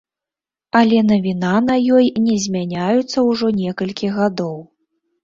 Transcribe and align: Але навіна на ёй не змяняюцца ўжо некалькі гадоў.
Але 0.79 1.01
навіна 1.09 1.51
на 1.67 1.75
ёй 1.97 2.05
не 2.27 2.37
змяняюцца 2.45 3.17
ўжо 3.29 3.51
некалькі 3.61 4.11
гадоў. 4.17 4.57